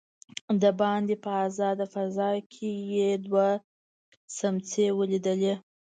[0.61, 3.47] دباندې په آزاده فضا کې يې دوه
[4.37, 5.53] سمڅې وليدلې.